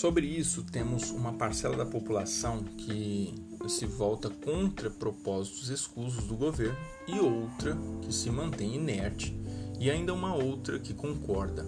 Sobre 0.00 0.26
isso, 0.26 0.62
temos 0.62 1.10
uma 1.10 1.34
parcela 1.34 1.76
da 1.76 1.84
população 1.84 2.64
que 2.64 3.34
se 3.68 3.84
volta 3.84 4.30
contra 4.30 4.88
propósitos 4.88 5.68
escusos 5.68 6.24
do 6.24 6.38
governo 6.38 6.74
e 7.06 7.20
outra 7.20 7.76
que 8.00 8.10
se 8.10 8.30
mantém 8.30 8.76
inerte 8.76 9.38
e 9.78 9.90
ainda 9.90 10.14
uma 10.14 10.34
outra 10.34 10.78
que 10.78 10.94
concorda. 10.94 11.66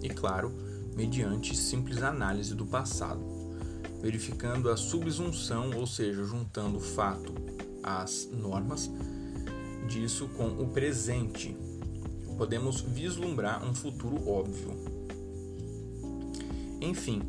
E 0.00 0.08
claro, 0.08 0.52
mediante 0.94 1.56
simples 1.56 2.04
análise 2.04 2.54
do 2.54 2.64
passado, 2.64 3.20
verificando 4.00 4.70
a 4.70 4.76
subsunção, 4.76 5.72
ou 5.76 5.84
seja, 5.84 6.22
juntando 6.22 6.78
o 6.78 6.80
fato 6.80 7.34
às 7.82 8.28
normas 8.30 8.88
disso 9.88 10.28
com 10.36 10.46
o 10.46 10.68
presente, 10.68 11.56
podemos 12.38 12.80
vislumbrar 12.80 13.68
um 13.68 13.74
futuro 13.74 14.30
óbvio. 14.30 14.70
Enfim, 16.80 17.22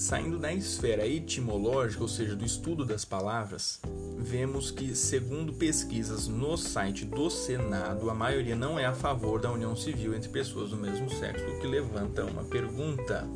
Saindo 0.00 0.38
da 0.38 0.50
esfera 0.50 1.06
etimológica, 1.06 2.02
ou 2.02 2.08
seja, 2.08 2.34
do 2.34 2.42
estudo 2.42 2.86
das 2.86 3.04
palavras, 3.04 3.78
vemos 4.16 4.70
que, 4.70 4.96
segundo 4.96 5.52
pesquisas 5.52 6.26
no 6.26 6.56
site 6.56 7.04
do 7.04 7.28
Senado, 7.28 8.08
a 8.08 8.14
maioria 8.14 8.56
não 8.56 8.78
é 8.78 8.86
a 8.86 8.94
favor 8.94 9.38
da 9.38 9.52
união 9.52 9.76
civil 9.76 10.14
entre 10.14 10.30
pessoas 10.30 10.70
do 10.70 10.78
mesmo 10.78 11.10
sexo, 11.10 11.44
o 11.44 11.60
que 11.60 11.66
levanta 11.66 12.24
uma 12.24 12.44
pergunta. 12.44 13.28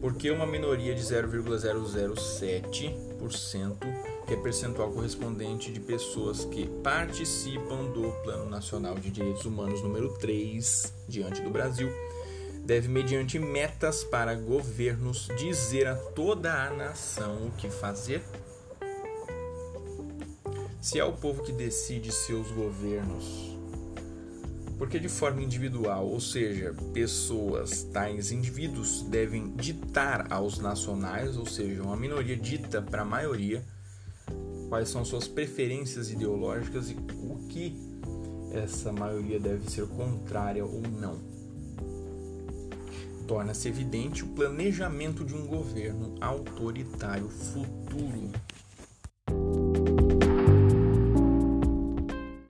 Por 0.00 0.14
que 0.14 0.30
uma 0.30 0.46
minoria 0.46 0.94
de 0.94 1.02
0,007%, 1.02 3.76
que 4.26 4.32
é 4.32 4.36
percentual 4.36 4.90
correspondente 4.92 5.70
de 5.70 5.78
pessoas 5.78 6.46
que 6.46 6.66
participam 6.82 7.84
do 7.92 8.10
Plano 8.22 8.48
Nacional 8.48 8.94
de 8.94 9.10
Direitos 9.10 9.44
Humanos 9.44 9.82
número 9.82 10.08
3 10.14 10.90
diante 11.06 11.42
do 11.42 11.50
Brasil, 11.50 11.92
deve, 12.64 12.88
mediante 12.88 13.38
metas 13.38 14.02
para 14.04 14.34
governos, 14.34 15.28
dizer 15.38 15.86
a 15.86 15.94
toda 15.94 16.52
a 16.52 16.70
nação 16.70 17.46
o 17.46 17.50
que 17.52 17.68
fazer? 17.68 18.22
Se 20.80 20.98
é 20.98 21.04
o 21.04 21.12
povo 21.12 21.42
que 21.42 21.52
decide 21.52 22.12
seus 22.12 22.50
governos, 22.50 23.56
porque 24.78 24.98
de 24.98 25.08
forma 25.08 25.42
individual, 25.42 26.06
ou 26.06 26.20
seja, 26.20 26.74
pessoas, 26.92 27.84
tais 27.84 28.32
indivíduos, 28.32 29.02
devem 29.02 29.54
ditar 29.56 30.30
aos 30.30 30.58
nacionais, 30.58 31.36
ou 31.36 31.46
seja, 31.46 31.82
uma 31.82 31.96
minoria 31.96 32.36
dita 32.36 32.82
para 32.82 33.02
a 33.02 33.04
maioria, 33.04 33.64
quais 34.68 34.88
são 34.88 35.04
suas 35.04 35.28
preferências 35.28 36.10
ideológicas 36.10 36.90
e 36.90 36.94
o 36.94 37.46
que 37.48 37.78
essa 38.52 38.92
maioria 38.92 39.38
deve 39.38 39.70
ser 39.70 39.86
contrária 39.86 40.64
ou 40.64 40.82
não 40.82 41.43
torna-se 43.26 43.68
evidente 43.68 44.24
o 44.24 44.28
planejamento 44.28 45.24
de 45.24 45.34
um 45.34 45.46
governo 45.46 46.14
autoritário 46.20 47.28
futuro. 47.28 48.30